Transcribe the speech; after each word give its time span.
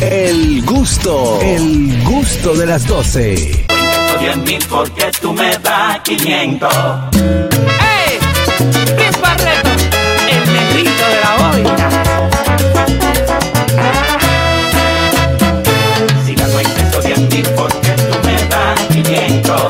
El 0.00 0.64
gusto, 0.64 1.38
el 1.40 2.02
gusto 2.04 2.54
de 2.54 2.66
las 2.66 2.86
12. 2.86 3.66
Diez 4.18 4.36
mil 4.38 4.64
porque 4.68 5.10
tú 5.20 5.32
me 5.32 5.50
das 5.58 6.00
500. 6.00 6.72
¡Ey! 7.14 8.18
Chris 8.96 9.20
Barreto, 9.20 9.70
el 10.28 10.52
negrito 10.52 11.04
de 11.06 11.20
la 11.20 11.36
boina. 11.36 11.90
Si 16.26 16.36
la 16.36 16.46
cuenta 16.48 16.92
son 16.92 17.02
diez 17.04 17.20
mil 17.20 17.46
porque 17.56 17.90
tú 17.90 18.14
me 18.24 18.36
das 18.48 18.80
500. 18.88 19.60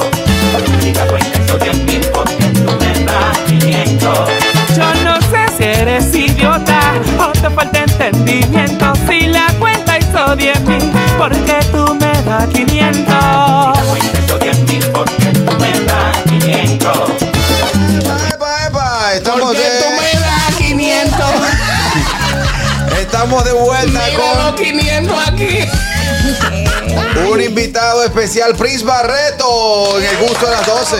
Si 0.80 0.92
la 0.92 1.06
cuenta 1.06 1.46
son 1.46 1.58
diez 1.60 1.76
mil 1.84 2.00
porque 2.12 2.44
tú 2.44 2.72
me 2.80 3.04
das 3.04 3.38
500. 3.46 4.28
Yo 4.76 4.94
no 5.04 5.20
sé 5.20 5.46
si 5.56 5.64
eres 5.64 6.14
idiota 6.14 6.80
o 7.18 7.32
te 7.32 7.50
falta 7.50 7.78
entendimiento. 7.80 8.63
500. 12.66 13.06
La 13.14 13.82
cuenta 13.88 14.28
son 14.28 14.40
diez 14.40 14.58
mil 14.60 14.86
porque 14.92 15.26
tú 15.32 15.52
me 15.58 15.80
das 15.84 16.16
500. 16.28 16.98
Epa, 18.32 18.66
epa, 18.66 19.14
estamos 19.14 19.40
Porque 19.46 19.62
tú 19.62 19.90
de, 19.90 20.00
me 20.00 20.20
das 20.20 20.54
500. 20.56 21.20
estamos 23.00 23.44
de 23.44 23.52
vuelta 23.52 24.00
Mira 24.10 24.44
los 24.44 24.54
500 24.60 25.28
aquí. 25.28 25.58
con 27.14 27.26
un 27.26 27.40
invitado 27.42 28.04
especial, 28.04 28.54
Prince 28.56 28.84
Barreto, 28.84 29.98
en 29.98 30.04
el 30.04 30.16
gusto 30.18 30.46
de 30.46 30.52
las 30.52 30.66
12. 30.66 30.96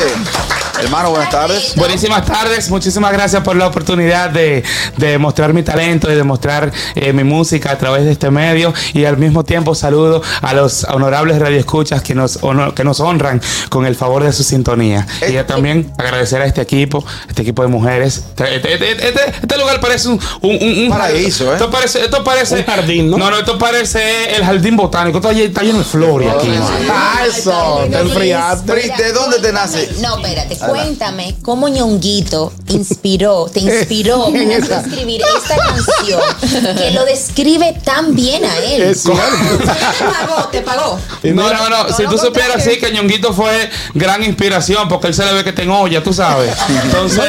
Hermano, 0.80 1.10
buenas 1.10 1.30
tardes. 1.30 1.72
Buenísimas 1.76 2.24
tardes, 2.26 2.68
muchísimas 2.70 3.12
gracias 3.12 3.42
por 3.42 3.56
la 3.56 3.66
oportunidad 3.68 4.30
de, 4.30 4.62
de 4.96 5.18
mostrar 5.18 5.54
mi 5.54 5.62
talento 5.62 6.10
y 6.10 6.14
de 6.14 6.24
mostrar 6.24 6.72
eh, 6.94 7.12
mi 7.12 7.22
música 7.24 7.70
a 7.70 7.78
través 7.78 8.04
de 8.04 8.12
este 8.12 8.30
medio 8.30 8.74
y 8.92 9.04
al 9.04 9.16
mismo 9.16 9.44
tiempo 9.44 9.74
saludo 9.74 10.20
a 10.42 10.52
los 10.52 10.84
honorables 10.84 11.38
radioescuchas 11.38 12.02
que 12.02 12.14
nos, 12.14 12.38
honor- 12.42 12.74
que 12.74 12.82
nos 12.84 13.00
honran 13.00 13.40
con 13.70 13.86
el 13.86 13.94
favor 13.94 14.24
de 14.24 14.32
su 14.32 14.42
sintonía. 14.42 15.06
Eh, 15.22 15.38
Y 15.40 15.44
también 15.46 15.92
agradecer 15.96 16.42
a 16.42 16.46
este 16.46 16.60
equipo, 16.62 17.04
este 17.28 17.42
equipo 17.42 17.62
de 17.62 17.68
mujeres. 17.68 18.24
Este, 18.36 18.56
este- 18.56 18.74
este- 19.08 19.08
este- 19.42 19.58
lugar 19.58 19.80
parece 19.80 20.08
un, 20.08 20.20
un, 20.42 20.56
un- 20.60 20.78
un- 20.84 20.88
Paraíso, 20.90 21.50
¿eh? 21.50 21.54
Esto 21.54 21.70
parece, 21.70 22.02
esto 22.02 22.24
parece 22.24 22.56
Un 22.56 22.64
jardín, 22.64 23.10
¿no? 23.10 23.16
No, 23.18 23.30
no, 23.30 23.38
esto 23.38 23.56
parece 23.58 24.34
el 24.36 24.44
jardín 24.44 24.76
botánico. 24.76 25.18
Esto 25.18 25.30
está 25.30 25.62
lleno 25.62 25.78
de 25.78 25.84
flores 25.84 26.28
aquí. 26.30 26.48
Ah, 26.90 27.13
eso. 27.26 27.86
Te 27.90 27.98
enfriaste. 27.98 28.74
¿de 28.74 29.12
dónde 29.12 29.38
te 29.38 29.52
nace? 29.52 29.90
No, 30.00 30.16
espérate, 30.16 30.56
cuéntame 30.56 31.36
cómo 31.42 31.68
ñonguito 31.68 32.52
inspiró, 32.68 33.46
te 33.52 33.60
inspiró 33.60 34.28
En 34.28 34.48
para 34.62 34.80
escribir 34.80 35.22
esta 35.36 35.56
canción 35.56 36.20
que 36.76 36.90
lo 36.90 37.04
describe 37.04 37.78
tan 37.84 38.14
bien 38.14 38.44
a 38.44 38.56
él. 38.58 38.82
Es 38.82 39.02
cierto. 39.02 39.22
Te 39.64 40.04
pagó, 40.04 40.48
te 40.48 40.60
pagó. 40.62 40.98
No, 41.22 41.52
no, 41.52 41.68
no. 41.68 41.96
Si 41.96 42.04
tú 42.06 42.18
supieras 42.18 42.56
así 42.56 42.78
que 42.78 42.90
Ñonguito 42.90 43.32
fue 43.32 43.70
gran 43.94 44.22
inspiración 44.22 44.88
porque 44.88 45.08
él 45.08 45.14
se 45.14 45.24
le 45.24 45.32
ve 45.32 45.44
que 45.44 45.52
te 45.52 45.64
olla, 45.68 46.02
tú 46.02 46.12
sabes. 46.12 46.54
Entonces, 46.68 47.22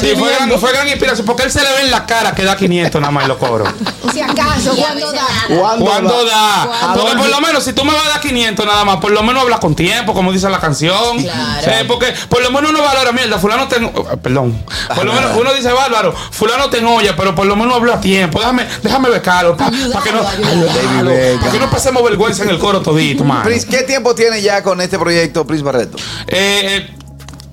sí, 0.00 0.14
fue, 0.16 0.28
gran, 0.30 0.48
500. 0.48 0.60
fue 0.60 0.72
gran 0.72 0.88
inspiración 0.88 1.26
porque 1.26 1.44
él 1.44 1.50
se 1.50 1.62
le 1.62 1.68
ve 1.72 1.80
en 1.82 1.90
la 1.90 2.06
cara 2.06 2.34
que 2.34 2.44
da 2.44 2.56
500 2.56 3.00
nada 3.00 3.10
más 3.10 3.22
en 3.24 3.28
los 3.28 3.38
cobros. 3.38 3.68
Si 4.12 4.22
acaso, 4.22 4.74
cuando 4.74 5.12
da. 5.12 5.26
¿Cuándo 5.48 5.84
¿Cuándo 5.84 6.24
da? 6.24 6.68
da? 6.70 6.94
Porque 6.94 7.16
por 7.16 7.28
lo 7.28 7.40
menos, 7.40 7.64
si 7.64 7.74
tú 7.74 7.84
me 7.84 7.92
vas 7.92 8.06
a 8.06 8.08
dar 8.10 8.20
500 8.20 8.64
nada 8.64 8.84
más, 8.84 8.96
por 8.96 9.10
lo 9.10 9.22
menos 9.26 9.42
hablas 9.42 9.60
con 9.60 9.74
tiempo, 9.74 10.14
como 10.14 10.32
dice 10.32 10.48
la 10.48 10.60
canción. 10.60 11.22
Claro. 11.22 11.70
Eh, 11.70 11.84
porque 11.86 12.14
por 12.28 12.42
lo 12.42 12.50
menos 12.50 12.70
uno 12.70 12.82
valora, 12.82 13.12
mierda, 13.12 13.38
fulano 13.38 13.68
te... 13.68 13.76
eh, 13.76 13.92
Perdón. 14.22 14.64
Por 14.94 15.04
lo 15.04 15.12
menos 15.12 15.36
uno 15.36 15.52
dice, 15.52 15.70
bárbaro, 15.72 16.14
fulano 16.30 16.70
te 16.70 16.82
olla, 16.84 17.14
pero 17.16 17.34
por 17.34 17.46
lo 17.46 17.56
menos 17.56 17.74
hablo 17.74 17.92
a 17.92 18.00
tiempo. 18.00 18.38
Déjame, 18.38 18.66
déjame 18.82 19.10
becarlo. 19.10 19.56
Para 19.56 19.70
que 19.70 20.12
no... 20.12 20.22
Para 20.22 21.52
que 21.52 21.58
no 21.58 21.70
pasemos 21.70 22.02
vergüenza 22.02 22.44
en 22.44 22.50
el 22.50 22.58
coro 22.58 22.80
todito, 22.80 23.24
man. 23.24 23.46
¿qué 23.68 23.82
tiempo 23.82 24.14
tiene 24.14 24.40
ya 24.40 24.62
con 24.62 24.80
este 24.80 24.98
proyecto, 24.98 25.46
Prince 25.46 25.64
Barreto? 25.64 25.98
Eh, 26.28 26.88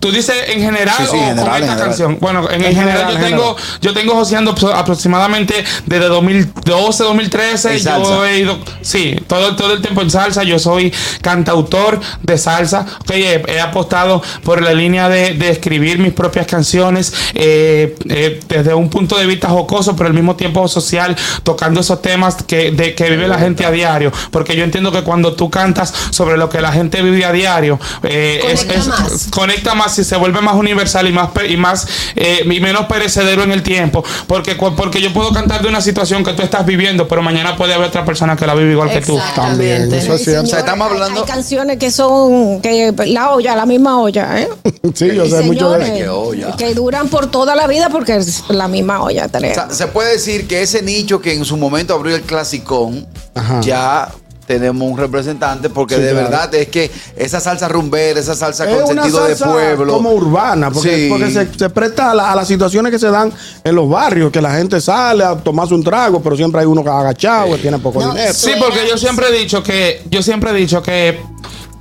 ¿Tú 0.04 0.12
dices 0.12 0.36
en 0.50 0.60
general 0.62 0.96
Sí, 0.98 1.04
sí, 1.10 1.16
o 1.18 1.20
en 1.20 1.26
general, 1.30 1.46
con 1.46 1.56
en 1.56 1.64
esta 1.64 1.68
general. 1.74 1.88
canción? 1.88 2.18
Bueno, 2.20 2.50
en, 2.50 2.56
en 2.62 2.66
En 2.66 2.76
general, 2.76 2.98
general, 2.98 3.12
yo 3.14 3.18
en 3.18 3.24
tengo 3.32 3.56
yo 3.82 3.94
tengo 3.94 4.14
joseando 4.16 4.54
apro- 4.56 4.74
aproximadamente 4.76 5.64
desde 5.86 6.06
2012, 6.08 7.04
2013. 7.04 7.78
En 7.78 7.84
Yo 7.84 8.26
he 8.26 8.40
ido, 8.40 8.60
sí, 8.82 9.16
todo, 9.28 9.56
todo 9.56 9.74
el 9.74 9.82
tiempo 9.82 10.02
en 10.02 10.12
salsa. 10.12 10.44
Yo 10.44 10.60
soy 10.60 10.94
cantautor 11.22 12.00
de 12.22 12.38
salsa. 12.38 12.86
Ok, 13.02 13.12
he, 13.12 13.44
he 13.48 13.60
apostado 13.62 14.22
por 14.44 14.62
la 14.62 14.74
línea 14.74 15.08
de, 15.10 15.36
de 15.36 15.50
escribir 15.50 16.00
mis 16.00 16.14
propias 16.14 16.46
canciones 16.48 17.14
eh, 17.34 17.96
eh, 18.10 18.40
desde 18.48 18.74
un 18.74 18.90
punto 18.90 19.18
de 19.18 19.26
vista 19.26 19.48
jocoso, 19.50 19.96
pero 19.96 20.08
al 20.08 20.14
mismo 20.14 20.36
tiempo 20.36 20.68
social, 20.68 21.16
tocando 21.44 21.80
esos 21.80 22.02
temas 22.02 22.44
que, 22.44 22.72
de, 22.72 22.94
que 22.94 23.10
vive 23.10 23.28
la 23.28 23.40
gente 23.40 23.66
a 23.66 23.72
diario. 23.72 24.12
Porque 24.32 24.56
yo 24.56 24.64
entiendo 24.64 24.92
que 24.92 25.02
cuando 25.04 25.34
tú 25.34 25.50
cantas 25.50 25.94
sobre 26.12 26.38
lo 26.38 26.50
que 26.50 26.60
la 26.62 26.72
gente 26.74 27.02
vive 27.02 27.24
a 27.26 27.32
diario, 27.32 27.80
eh, 28.04 28.42
es- 28.50 28.64
Conecta 28.66 28.80
es- 28.80 28.88
más. 28.88 29.28
conecta 29.32 29.74
más 29.76 29.93
y 30.00 30.04
se 30.04 30.16
vuelve 30.16 30.42
más 30.42 30.56
universal 30.56 31.08
y 31.08 31.12
más 31.12 31.30
y 31.48 31.58
más 31.58 31.88
eh, 32.16 32.42
y 32.50 32.60
menos 32.60 32.86
perecedero 32.86 33.44
en 33.44 33.52
el 33.52 33.64
tiempo 33.64 34.04
porque 34.28 34.56
porque 34.56 35.02
yo 35.02 35.14
puedo 35.14 35.32
cantar 35.32 35.62
de 35.62 35.68
una 35.68 35.82
situación 35.82 36.24
que 36.24 36.34
tú 36.34 36.42
estás 36.42 36.66
viviendo 36.66 37.08
pero 37.08 37.22
mañana 37.22 37.56
puede 37.56 37.74
haber 37.74 37.88
otra 37.88 38.06
persona 38.06 38.36
que 38.36 38.46
la 38.46 38.56
vive 38.56 38.72
igual 38.72 38.90
que 38.92 39.02
tú 39.02 39.20
También, 39.36 39.94
eso 39.94 40.16
es 40.16 40.24
cierto. 40.24 40.44
O 40.44 40.48
sea, 40.48 40.60
estamos 40.60 40.92
hablando- 40.92 41.22
Hay 41.22 41.28
canciones 41.28 41.78
que 41.78 41.92
son 41.92 42.62
que 42.62 42.94
la 43.08 43.32
olla, 43.32 43.56
la 43.56 43.66
misma 43.66 44.00
olla, 44.02 44.42
¿eh? 44.42 44.50
Sí, 44.94 45.14
yo 45.14 45.26
sé 45.26 45.42
mucho 45.42 45.72
de 45.72 45.94
Qué 45.94 46.10
olla. 46.10 46.56
que 46.58 46.74
duran 46.74 47.08
por 47.08 47.30
toda 47.32 47.56
la 47.56 47.68
vida 47.68 47.90
porque 47.90 48.16
es 48.16 48.44
la 48.50 48.68
misma 48.68 49.02
olla 49.02 49.28
O 49.34 49.40
sea, 49.40 49.70
se 49.70 49.88
puede 49.88 50.14
decir 50.14 50.48
que 50.48 50.62
ese 50.62 50.82
nicho 50.82 51.22
que 51.22 51.34
en 51.34 51.46
su 51.46 51.58
momento 51.58 51.94
abrió 51.94 52.16
el 52.16 52.22
clasicón, 52.22 53.06
Ajá. 53.36 53.62
ya 53.62 54.10
tenemos 54.46 54.90
un 54.90 54.98
representante, 54.98 55.70
porque 55.70 55.96
Sí, 55.96 56.02
de 56.02 56.12
claro. 56.12 56.30
verdad 56.30 56.56
es 56.56 56.68
que 56.68 56.92
esa 57.16 57.40
salsa 57.40 57.68
rumbera, 57.68 58.20
esa 58.20 58.36
salsa 58.36 58.70
Es 58.70 58.76
con 58.82 58.92
una 58.92 59.04
sentido 59.04 59.26
de 59.26 59.36
pueblo. 59.36 59.94
como 59.94 60.12
urbana, 60.12 60.70
porque, 60.72 60.96
Sí. 61.04 61.08
porque 61.10 61.32
se, 61.32 61.48
se 61.58 61.70
presta 61.70 62.12
a, 62.12 62.16
la- 62.16 62.32
a 62.32 62.36
las 62.36 62.48
situaciones 62.48 62.92
que 62.92 63.00
se 63.00 63.10
dan 63.10 63.32
en 63.64 63.76
los 63.76 63.90
barrios, 63.90 64.32
que 64.32 64.42
la 64.42 64.54
gente 64.56 64.82
sale 64.82 65.24
a 65.24 65.36
tomarse 65.36 65.74
un 65.74 65.84
trago, 65.84 66.22
pero 66.22 66.36
siempre 66.36 66.62
hay 66.62 66.68
uno 66.68 66.84
que 66.84 66.90
ha 66.90 67.00
agachado, 67.00 67.52
que 67.56 67.58
tiene 67.60 67.80
poco 67.80 68.02
No, 68.02 68.12
dinero. 68.14 68.34
sí 68.34 68.52
porque 68.60 68.88
yo 68.90 68.98
siempre 68.98 69.28
he 69.30 69.32
dicho 69.40 69.64
que 69.64 70.02
yo 70.10 70.22
siempre 70.22 70.52
he 70.52 70.54
dicho 70.54 70.82
que 70.84 71.20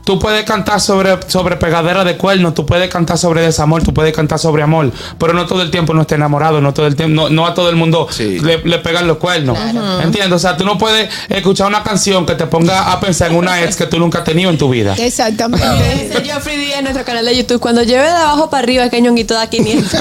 Tú 0.04 0.18
puedes 0.18 0.44
cantar 0.44 0.80
sobre, 0.80 1.16
sobre 1.28 1.56
pegadera 1.56 2.02
de 2.04 2.16
cuernos, 2.16 2.54
tú 2.54 2.66
puedes 2.66 2.90
cantar 2.90 3.16
sobre 3.18 3.42
desamor, 3.42 3.82
tú 3.82 3.94
puedes 3.94 4.12
cantar 4.12 4.38
sobre 4.38 4.62
amor, 4.62 4.90
pero 5.18 5.32
no 5.32 5.46
todo 5.46 5.62
el 5.62 5.70
tiempo 5.70 5.94
no 5.94 6.02
esté 6.02 6.16
enamorado, 6.16 6.60
no 6.60 6.74
todo 6.74 6.86
el 6.86 6.96
tiempo, 6.96 7.14
no, 7.22 7.28
no 7.30 7.46
a 7.46 7.54
todo 7.54 7.68
el 7.70 7.76
mundo 7.76 8.08
Sí. 8.10 8.40
le, 8.40 8.58
le 8.58 8.78
pegan 8.78 9.06
los 9.06 9.18
cuernos. 9.18 9.56
¿Entiendes? 10.02 10.32
O 10.32 10.38
sea, 10.38 10.56
tú 10.56 10.64
no 10.64 10.76
puedes 10.76 11.08
escuchar 11.28 11.68
una 11.68 11.82
canción 11.82 12.26
que 12.26 12.34
te 12.34 12.46
ponga 12.46 12.90
a 12.92 12.98
pensar 13.00 13.30
en 13.30 13.36
una 13.36 13.62
ex 13.62 13.76
que 13.76 13.86
tú 13.86 13.98
nunca 13.98 14.18
has 14.18 14.24
tenido 14.24 14.50
en 14.50 14.58
tu 14.58 14.68
vida. 14.70 14.94
Exactamente. 14.98 15.66
Dice 16.08 16.24
Geoffrey 16.24 16.56
Díaz 16.56 16.78
en 16.78 16.84
nuestro 16.84 17.04
canal 17.04 17.24
de 17.24 17.36
YouTube. 17.36 17.60
Cuando 17.60 17.82
lleve 17.82 18.02
de 18.04 18.08
abajo 18.10 18.50
para 18.50 18.62
arriba, 18.64 18.84
es 18.84 18.90
que 18.90 19.00
ñonguito 19.00 19.34
da 19.34 19.48
500. 19.48 20.00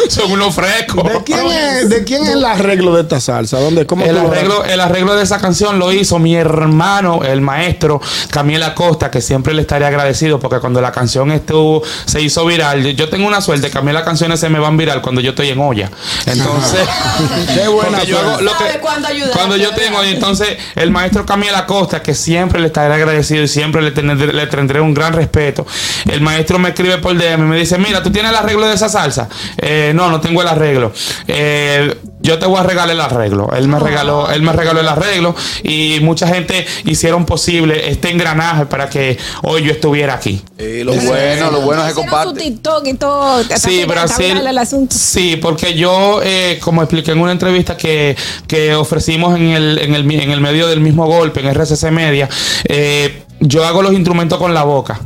Son 0.08 0.30
unos 0.32 0.54
frescos. 0.54 1.04
¿De 1.04 1.22
quién, 1.24 1.46
es, 1.46 1.88
¿De 1.88 2.04
quién 2.04 2.22
es 2.24 2.30
el 2.30 2.44
arreglo 2.44 2.94
de 2.94 3.02
esta 3.02 3.20
salsa? 3.20 3.58
¿Dónde, 3.60 3.86
cómo 3.86 4.04
El 4.04 4.16
arreglo, 4.16 4.64
el 4.64 4.80
arreglo 4.80 5.14
de 5.14 5.22
esa 5.22 5.40
canción 5.40 5.78
lo 5.78 5.92
hizo 5.92 6.18
mi 6.18 6.34
hermano, 6.34 7.22
el 7.24 7.40
maestro 7.40 8.00
Camila 8.30 8.68
Acosta, 8.68 9.10
que 9.10 9.20
siempre 9.20 9.54
le 9.54 9.62
estaré 9.62 9.84
agradecido 9.86 10.38
porque 10.40 10.58
cuando 10.58 10.80
la 10.80 10.92
canción 10.92 11.30
estuvo, 11.32 11.82
se 12.06 12.20
hizo 12.20 12.44
viral, 12.46 12.84
yo 12.96 13.08
tengo 13.08 13.26
una 13.26 13.40
suerte 13.40 13.70
que 13.70 13.78
a 13.78 13.82
mí 13.82 13.92
las 13.92 14.04
canciones 14.04 14.40
se 14.40 14.48
me 14.48 14.58
van 14.58 14.76
viral 14.76 15.00
cuando 15.02 15.20
yo 15.20 15.30
estoy 15.30 15.48
en 15.50 15.58
olla. 15.60 15.90
Entonces, 16.26 16.80
Qué 17.54 17.68
buena 17.68 18.02
yo 18.04 18.18
hago 18.18 18.40
lo 18.40 18.52
que- 18.52 18.64
Sabe 18.64 18.80
cuándo 18.80 19.08
ayudarte, 19.08 19.36
cuando 19.36 19.56
yo 19.56 19.70
tengo, 19.74 20.04
y 20.04 20.08
entonces 20.10 20.48
el 20.74 20.90
maestro 20.90 21.24
Camila 21.26 21.58
Acosta, 21.58 22.02
que 22.02 22.14
siempre 22.14 22.60
le 22.60 22.66
estaré 22.68 22.92
agradecido 22.94 23.42
y 23.42 23.48
siempre 23.48 23.82
le 23.82 23.90
tendré, 23.92 24.32
le 24.32 24.46
tendré 24.46 24.80
un 24.80 24.92
gran 24.94 25.12
respeto, 25.12 25.66
el 26.10 26.20
maestro 26.20 26.58
me 26.58 26.70
escribe 26.70 26.98
por 26.98 27.16
DM 27.16 27.40
y 27.46 27.48
me 27.48 27.56
dice, 27.56 27.78
mira, 27.78 28.02
¿tú 28.02 28.10
tienes 28.10 28.30
el 28.30 28.36
arreglo 28.36 28.66
de 28.66 28.74
esa 28.74 28.88
salsa? 28.88 29.28
Eh, 29.58 29.89
no, 29.94 30.10
no 30.10 30.20
tengo 30.20 30.42
el 30.42 30.48
arreglo. 30.48 30.92
Eh, 31.28 31.94
yo 32.20 32.38
te 32.38 32.46
voy 32.46 32.58
a 32.58 32.62
regalar 32.62 32.90
el 32.90 33.00
arreglo. 33.00 33.50
Él 33.56 33.68
me 33.68 33.78
regaló, 33.78 34.30
él 34.30 34.42
me 34.42 34.52
regaló 34.52 34.80
el 34.80 34.88
arreglo 34.88 35.34
y 35.62 35.98
mucha 36.02 36.28
gente 36.28 36.66
hicieron 36.84 37.24
posible 37.24 37.90
este 37.90 38.10
engranaje 38.10 38.66
para 38.66 38.88
que 38.88 39.18
hoy 39.42 39.62
yo 39.62 39.72
estuviera 39.72 40.14
aquí. 40.14 40.42
Eh, 40.58 40.82
lo 40.84 40.92
bueno, 40.92 41.50
lo 41.50 41.60
bueno 41.62 41.86
es 41.86 41.94
que 41.94 42.00
Hicieron 42.00 42.10
su 42.10 42.24
comparte. 42.26 42.40
TikTok 42.40 42.86
y 42.86 42.94
todo. 42.94 43.42
Sí, 43.56 43.84
Brasil. 43.84 44.26
viral 44.26 44.46
el 44.46 44.58
asunto. 44.58 44.94
Sí, 44.96 45.36
porque 45.36 45.74
yo, 45.74 46.20
eh, 46.22 46.58
como 46.60 46.82
expliqué 46.82 47.12
en 47.12 47.20
una 47.20 47.32
entrevista 47.32 47.76
que, 47.76 48.16
que 48.46 48.74
ofrecimos 48.74 49.36
en 49.36 49.48
el, 49.48 49.78
en, 49.78 49.94
el, 49.94 50.10
en 50.10 50.30
el 50.30 50.40
medio 50.40 50.66
del 50.66 50.80
mismo 50.80 51.06
golpe, 51.06 51.40
en 51.40 51.54
RCC 51.54 51.90
Media, 51.90 52.28
eh, 52.64 53.22
yo 53.40 53.64
hago 53.64 53.82
los 53.82 53.92
instrumentos 53.92 54.38
con 54.38 54.52
la 54.52 54.64
boca. 54.64 55.00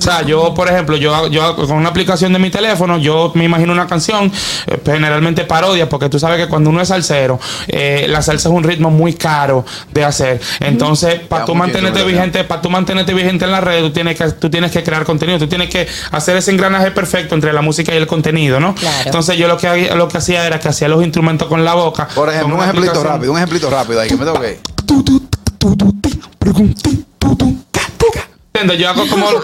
O 0.00 0.02
sea, 0.02 0.22
yo, 0.22 0.54
por 0.54 0.66
ejemplo, 0.68 0.96
yo, 0.96 1.14
hago- 1.14 1.26
yo 1.28 1.54
con 1.56 1.72
una 1.72 1.90
aplicación 1.90 2.32
de 2.32 2.38
mi 2.38 2.48
teléfono, 2.50 2.96
yo 2.98 3.32
me 3.34 3.44
imagino 3.44 3.72
una 3.72 3.86
canción, 3.86 4.32
eh, 4.66 4.80
generalmente 4.84 5.44
parodia, 5.44 5.88
porque 5.90 6.08
tú 6.08 6.18
sabes 6.18 6.38
que 6.38 6.48
cuando 6.48 6.70
uno 6.70 6.80
es 6.80 6.88
salsero, 6.88 7.38
eh, 7.68 8.06
la 8.08 8.22
salsa 8.22 8.48
es 8.48 8.54
un 8.54 8.64
ritmo 8.64 8.90
muy 8.90 9.12
caro 9.12 9.64
de 9.92 10.02
hacer. 10.04 10.40
Entonces, 10.60 11.20
para 11.20 11.44
tú 11.44 11.54
mantenerte 11.54 11.98
vigente, 12.04 12.44
para 12.44 12.62
tú 12.62 12.70
mantenerte 12.70 13.12
vigente 13.12 13.44
en 13.44 13.52
la 13.52 13.60
red, 13.60 13.82
tú 13.82 13.90
tienes 13.90 14.16
que, 14.16 14.30
tú 14.32 14.48
tienes 14.48 14.70
que 14.72 14.82
crear 14.82 15.04
contenido, 15.04 15.38
tú 15.38 15.46
tienes 15.48 15.68
que 15.68 15.86
hacer 16.12 16.36
ese 16.36 16.50
engranaje 16.50 16.90
perfecto 16.92 17.34
entre 17.34 17.52
la 17.52 17.60
música 17.60 17.92
y 17.92 17.96
el 17.98 18.06
contenido, 18.06 18.58
¿no? 18.58 18.74
Claro. 18.74 18.96
Entonces 19.04 19.36
yo 19.36 19.48
lo 19.48 19.56
que 19.58 19.90
lo 19.94 20.08
que 20.08 20.16
hacía 20.18 20.46
era 20.46 20.58
que 20.58 20.68
hacía 20.68 20.88
los 20.88 21.02
instrumentos 21.04 21.46
con 21.46 21.64
la 21.64 21.74
boca. 21.74 22.08
Por 22.14 22.28
ejemplo, 22.30 22.54
un 22.56 22.62
ejemplito 22.62 22.90
aplicación. 22.90 23.12
rápido, 23.14 23.32
un 23.32 23.38
ejemplito 23.38 23.70
rápido 23.70 24.00
ahí, 24.00 24.08
que 24.08 24.16
me 24.16 24.24
tengo 24.24 24.40
que 24.40 24.50
ir. 24.52 24.58
¿Entiendes? 28.60 28.78
Yo 28.78 28.88
hago 28.90 29.08
como. 29.08 29.26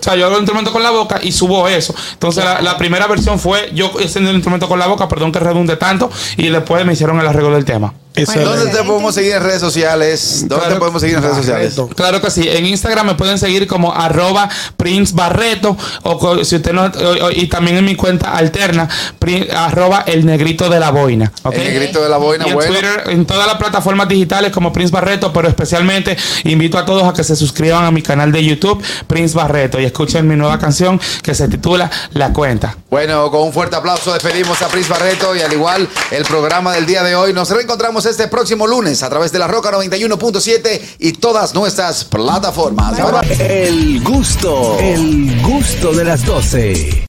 O 0.00 0.02
sea, 0.02 0.16
yo 0.16 0.24
hago 0.24 0.36
el 0.36 0.40
instrumento 0.40 0.72
con 0.72 0.82
la 0.82 0.90
boca 0.90 1.20
y 1.22 1.30
subo 1.30 1.68
eso. 1.68 1.94
Entonces, 2.14 2.42
la, 2.42 2.62
la 2.62 2.78
primera 2.78 3.06
versión 3.06 3.38
fue 3.38 3.70
yo 3.74 3.90
haciendo 4.02 4.30
el 4.30 4.36
instrumento 4.36 4.66
con 4.66 4.78
la 4.78 4.86
boca, 4.86 5.08
perdón 5.08 5.30
que 5.30 5.38
redunde 5.40 5.76
tanto, 5.76 6.10
y 6.38 6.48
después 6.48 6.86
me 6.86 6.94
hicieron 6.94 7.20
el 7.20 7.26
arreglo 7.26 7.52
del 7.52 7.66
tema. 7.66 7.92
¿Dónde 8.26 8.70
te 8.70 8.82
podemos 8.84 9.14
seguir 9.14 9.32
en 9.34 9.42
redes 9.42 9.60
sociales? 9.60 10.40
¿Dónde 10.40 10.56
Claro. 10.56 10.74
te 10.74 10.78
podemos 10.78 11.00
seguir 11.00 11.16
en 11.16 11.22
redes 11.22 11.36
sociales? 11.36 11.76
Barreto. 11.76 11.94
Claro 11.96 12.20
que 12.20 12.30
sí. 12.30 12.48
En 12.48 12.66
Instagram 12.66 13.06
me 13.06 13.14
pueden 13.14 13.38
seguir 13.38 13.66
como 13.66 13.92
arroba 13.92 14.48
Prince 14.76 15.14
Barreto. 15.14 15.76
O 16.02 16.44
si 16.44 16.56
usted 16.56 16.72
no, 16.72 16.84
o- 16.84 17.26
o- 17.26 17.30
y 17.30 17.46
también 17.46 17.76
en 17.76 17.84
mi 17.84 17.94
cuenta 17.96 18.32
alterna, 18.36 18.88
prin- 19.18 19.46
arroba 19.54 20.04
el 20.06 20.24
negrito 20.26 20.68
de 20.68 20.80
la 20.80 20.90
boina. 20.90 21.32
negrito 21.50 22.02
de 22.02 22.08
la 22.08 22.16
boina, 22.16 22.44
Y 22.46 22.50
en 22.50 22.54
bueno. 22.54 22.72
Twitter, 22.72 23.02
en 23.08 23.26
todas 23.26 23.46
las 23.46 23.56
plataformas 23.56 24.08
digitales 24.08 24.52
como 24.52 24.72
Prince 24.72 24.92
Barreto, 24.92 25.32
pero 25.32 25.48
especialmente 25.48 26.16
invito 26.44 26.78
a 26.78 26.84
todos 26.84 27.04
a 27.04 27.12
que 27.12 27.22
se 27.24 27.36
suscriban 27.36 27.84
a 27.84 27.90
mi 27.90 28.02
canal 28.02 28.32
de 28.32 28.44
YouTube, 28.44 28.82
Prince 29.06 29.34
Barreto, 29.36 29.80
y 29.80 29.84
escuchen 29.84 30.26
mi 30.26 30.36
nueva 30.36 30.58
canción 30.58 31.00
que 31.22 31.34
se 31.34 31.48
titula 31.48 31.90
La 32.14 32.32
Cuenta. 32.32 32.76
Bueno, 32.90 33.30
con 33.30 33.42
un 33.42 33.52
fuerte 33.52 33.76
aplauso 33.76 34.12
despedimos 34.12 34.60
a 34.62 34.68
Pris 34.68 34.88
Barreto 34.88 35.34
y 35.36 35.40
al 35.40 35.52
igual 35.52 35.88
el 36.10 36.24
programa 36.24 36.72
del 36.72 36.86
día 36.86 37.02
de 37.02 37.14
hoy. 37.14 37.32
Nos 37.32 37.50
reencontramos 37.50 38.06
este 38.10 38.28
próximo 38.28 38.66
lunes 38.66 39.02
a 39.02 39.08
través 39.08 39.32
de 39.32 39.38
la 39.38 39.46
Roca 39.46 39.70
91.7 39.70 40.80
y 40.98 41.12
todas 41.12 41.54
nuestras 41.54 42.04
plataformas. 42.04 42.98
El 43.38 44.02
gusto, 44.02 44.76
el 44.78 45.40
gusto 45.42 45.92
de 45.92 46.04
las 46.04 46.24
12. 46.26 46.90